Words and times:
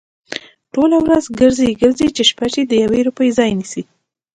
ټوله 0.73 0.97
ورځ 1.05 1.23
گرځي، 1.39 1.69
گرځي؛ 1.81 2.07
چې 2.15 2.23
شپه 2.29 2.47
شي 2.53 2.61
د 2.67 2.73
يوې 2.83 2.99
روپۍ 3.07 3.29
ځای 3.37 3.51
نيسي؟ 3.59 3.83